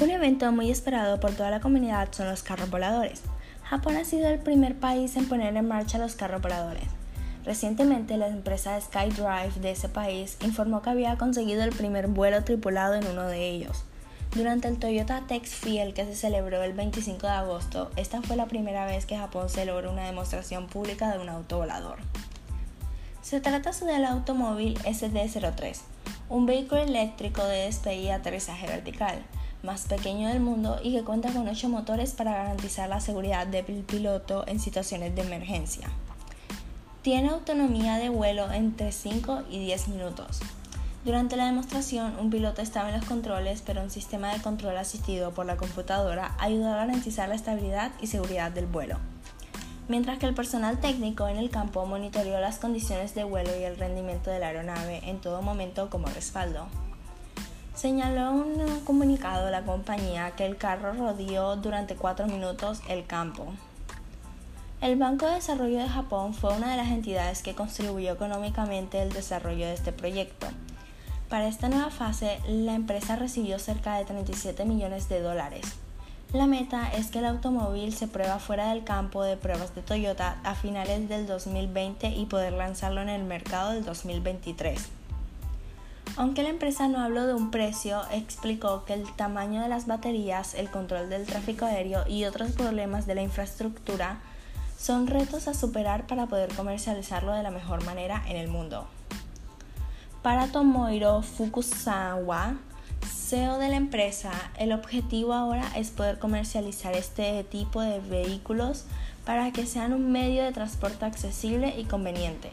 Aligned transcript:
Un 0.00 0.08
evento 0.08 0.50
muy 0.50 0.70
esperado 0.70 1.20
por 1.20 1.32
toda 1.32 1.50
la 1.50 1.60
comunidad 1.60 2.08
son 2.10 2.26
los 2.26 2.42
carros 2.42 2.70
voladores. 2.70 3.20
Japón 3.62 3.98
ha 3.98 4.04
sido 4.06 4.28
el 4.28 4.38
primer 4.38 4.74
país 4.78 5.14
en 5.16 5.28
poner 5.28 5.54
en 5.54 5.68
marcha 5.68 5.98
los 5.98 6.14
carros 6.14 6.40
voladores. 6.40 6.84
Recientemente, 7.44 8.16
la 8.16 8.28
empresa 8.28 8.80
SkyDrive 8.80 9.60
de 9.60 9.72
ese 9.72 9.90
país 9.90 10.38
informó 10.42 10.80
que 10.80 10.88
había 10.88 11.18
conseguido 11.18 11.62
el 11.64 11.72
primer 11.72 12.06
vuelo 12.06 12.42
tripulado 12.44 12.94
en 12.94 13.06
uno 13.08 13.26
de 13.26 13.46
ellos. 13.50 13.84
Durante 14.34 14.68
el 14.68 14.78
Toyota 14.78 15.24
Tex 15.28 15.50
Field 15.50 15.92
que 15.92 16.06
se 16.06 16.16
celebró 16.16 16.62
el 16.62 16.72
25 16.72 17.26
de 17.26 17.32
agosto, 17.34 17.90
esta 17.96 18.22
fue 18.22 18.36
la 18.36 18.46
primera 18.46 18.86
vez 18.86 19.04
que 19.04 19.18
Japón 19.18 19.50
celebró 19.50 19.92
una 19.92 20.06
demostración 20.06 20.66
pública 20.66 21.12
de 21.12 21.18
un 21.18 21.28
auto 21.28 21.58
volador. 21.58 21.98
Se 23.20 23.42
trata 23.42 23.72
del 23.72 24.06
automóvil 24.06 24.78
SD03, 24.78 25.76
un 26.30 26.46
vehículo 26.46 26.80
eléctrico 26.80 27.44
de 27.44 27.66
despegue 27.66 28.04
y 28.04 28.10
aterrizaje 28.10 28.66
vertical 28.66 29.22
más 29.62 29.82
pequeño 29.82 30.28
del 30.28 30.40
mundo 30.40 30.78
y 30.82 30.92
que 30.92 31.04
cuenta 31.04 31.32
con 31.32 31.48
8 31.48 31.68
motores 31.68 32.12
para 32.12 32.32
garantizar 32.32 32.88
la 32.88 33.00
seguridad 33.00 33.46
del 33.46 33.64
piloto 33.64 34.44
en 34.46 34.60
situaciones 34.60 35.14
de 35.14 35.22
emergencia. 35.22 35.88
Tiene 37.02 37.30
autonomía 37.30 37.96
de 37.96 38.10
vuelo 38.10 38.50
entre 38.52 38.92
5 38.92 39.44
y 39.50 39.58
10 39.58 39.88
minutos. 39.88 40.40
Durante 41.02 41.36
la 41.36 41.46
demostración, 41.46 42.14
un 42.18 42.28
piloto 42.28 42.60
estaba 42.60 42.90
en 42.90 42.96
los 42.96 43.06
controles, 43.06 43.62
pero 43.64 43.82
un 43.82 43.90
sistema 43.90 44.34
de 44.34 44.42
control 44.42 44.76
asistido 44.76 45.32
por 45.32 45.46
la 45.46 45.56
computadora 45.56 46.34
ayudó 46.38 46.68
a 46.68 46.76
garantizar 46.76 47.30
la 47.30 47.36
estabilidad 47.36 47.90
y 48.02 48.06
seguridad 48.06 48.50
del 48.50 48.66
vuelo. 48.66 48.98
Mientras 49.88 50.18
que 50.18 50.26
el 50.26 50.34
personal 50.34 50.78
técnico 50.78 51.26
en 51.26 51.38
el 51.38 51.48
campo 51.48 51.86
monitoreó 51.86 52.38
las 52.38 52.58
condiciones 52.58 53.14
de 53.14 53.24
vuelo 53.24 53.50
y 53.58 53.64
el 53.64 53.78
rendimiento 53.78 54.30
de 54.30 54.40
la 54.40 54.48
aeronave 54.48 55.00
en 55.08 55.20
todo 55.20 55.40
momento 55.40 55.88
como 55.88 56.06
respaldo. 56.08 56.66
Señaló 57.80 58.32
un 58.32 58.80
comunicado 58.84 59.48
la 59.48 59.62
compañía 59.62 60.32
que 60.32 60.44
el 60.44 60.58
carro 60.58 60.92
rodeó 60.92 61.56
durante 61.56 61.96
cuatro 61.96 62.26
minutos 62.26 62.82
el 62.90 63.06
campo. 63.06 63.54
El 64.82 64.96
Banco 64.96 65.24
de 65.24 65.36
Desarrollo 65.36 65.78
de 65.78 65.88
Japón 65.88 66.34
fue 66.34 66.54
una 66.54 66.72
de 66.72 66.76
las 66.76 66.88
entidades 66.88 67.42
que 67.42 67.54
contribuyó 67.54 68.12
económicamente 68.12 69.00
al 69.00 69.10
desarrollo 69.10 69.64
de 69.64 69.72
este 69.72 69.92
proyecto. 69.92 70.46
Para 71.30 71.48
esta 71.48 71.70
nueva 71.70 71.88
fase, 71.88 72.38
la 72.46 72.74
empresa 72.74 73.16
recibió 73.16 73.58
cerca 73.58 73.96
de 73.96 74.04
37 74.04 74.66
millones 74.66 75.08
de 75.08 75.22
dólares. 75.22 75.64
La 76.34 76.46
meta 76.46 76.92
es 76.92 77.06
que 77.06 77.20
el 77.20 77.24
automóvil 77.24 77.94
se 77.94 78.08
prueba 78.08 78.40
fuera 78.40 78.74
del 78.74 78.84
campo 78.84 79.22
de 79.22 79.38
pruebas 79.38 79.74
de 79.74 79.80
Toyota 79.80 80.38
a 80.44 80.54
finales 80.54 81.08
del 81.08 81.26
2020 81.26 82.08
y 82.10 82.26
poder 82.26 82.52
lanzarlo 82.52 83.00
en 83.00 83.08
el 83.08 83.24
mercado 83.24 83.70
del 83.70 83.86
2023. 83.86 84.99
Aunque 86.16 86.42
la 86.42 86.50
empresa 86.50 86.88
no 86.88 87.00
habló 87.00 87.26
de 87.26 87.34
un 87.34 87.50
precio, 87.50 88.02
explicó 88.10 88.84
que 88.84 88.94
el 88.94 89.10
tamaño 89.16 89.62
de 89.62 89.68
las 89.68 89.86
baterías, 89.86 90.54
el 90.54 90.68
control 90.68 91.08
del 91.08 91.24
tráfico 91.24 91.64
aéreo 91.64 92.04
y 92.06 92.24
otros 92.24 92.52
problemas 92.52 93.06
de 93.06 93.14
la 93.14 93.22
infraestructura 93.22 94.18
son 94.78 95.06
retos 95.06 95.46
a 95.46 95.54
superar 95.54 96.06
para 96.06 96.26
poder 96.26 96.54
comercializarlo 96.54 97.32
de 97.32 97.42
la 97.42 97.50
mejor 97.50 97.84
manera 97.84 98.22
en 98.26 98.36
el 98.36 98.48
mundo. 98.48 98.86
Para 100.22 100.48
Tomohiro 100.48 101.22
Fukusawa, 101.22 102.56
CEO 103.06 103.58
de 103.58 103.68
la 103.68 103.76
empresa, 103.76 104.32
el 104.58 104.72
objetivo 104.72 105.32
ahora 105.32 105.64
es 105.76 105.90
poder 105.90 106.18
comercializar 106.18 106.94
este 106.94 107.44
tipo 107.44 107.80
de 107.80 108.00
vehículos 108.00 108.84
para 109.24 109.52
que 109.52 109.66
sean 109.66 109.92
un 109.92 110.10
medio 110.10 110.42
de 110.42 110.52
transporte 110.52 111.04
accesible 111.04 111.78
y 111.78 111.84
conveniente. 111.84 112.52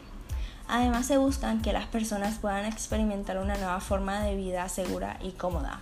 Además 0.68 1.06
se 1.06 1.16
buscan 1.16 1.62
que 1.62 1.72
las 1.72 1.86
personas 1.86 2.38
puedan 2.38 2.66
experimentar 2.66 3.38
una 3.38 3.56
nueva 3.56 3.80
forma 3.80 4.20
de 4.20 4.36
vida 4.36 4.68
segura 4.68 5.18
y 5.22 5.30
cómoda. 5.30 5.80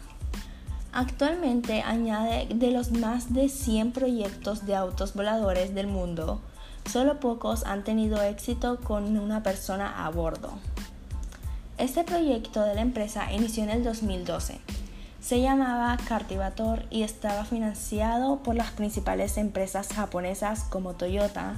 Actualmente 0.93 1.83
añade 1.83 2.47
de 2.55 2.71
los 2.71 2.93
más 2.93 3.35
de 3.35 3.49
100 3.49 3.93
proyectos 3.93 4.65
de 4.65 4.77
autos 4.77 5.13
voladores 5.13 5.75
del 5.75 5.89
mundo, 5.89 6.41
solo 6.91 7.21
pocos 7.21 7.65
han 7.67 7.85
tenido 7.85 8.23
éxito 8.23 8.79
con 8.81 9.19
una 9.19 9.43
persona 9.43 10.07
a 10.07 10.11
bordo. 10.11 10.53
Este 11.79 12.05
proyecto 12.05 12.63
de 12.63 12.75
la 12.75 12.81
empresa 12.81 13.31
inició 13.33 13.65
en 13.65 13.71
el 13.71 13.85
2012. 13.85 14.61
Se 15.21 15.41
llamaba 15.43 15.99
Cartivator 16.09 16.85
y 16.89 17.03
estaba 17.03 17.45
financiado 17.45 18.43
por 18.43 18.55
las 18.55 18.71
principales 18.71 19.37
empresas 19.37 19.89
japonesas 19.89 20.63
como 20.63 20.95
Toyota, 20.95 21.57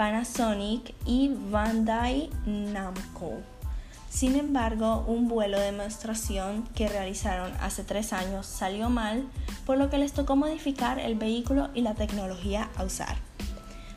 Panasonic 0.00 0.94
y 1.04 1.28
Bandai 1.28 2.30
Namco. 2.46 3.34
Sin 4.08 4.34
embargo, 4.34 5.04
un 5.06 5.28
vuelo 5.28 5.58
de 5.58 5.66
demostración 5.66 6.66
que 6.74 6.88
realizaron 6.88 7.52
hace 7.60 7.84
tres 7.84 8.14
años 8.14 8.46
salió 8.46 8.88
mal, 8.88 9.28
por 9.66 9.76
lo 9.76 9.90
que 9.90 9.98
les 9.98 10.14
tocó 10.14 10.36
modificar 10.36 10.98
el 10.98 11.16
vehículo 11.16 11.68
y 11.74 11.82
la 11.82 11.92
tecnología 11.92 12.70
a 12.78 12.84
usar. 12.84 13.16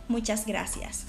Muchas 0.09 0.45
gracias. 0.45 1.05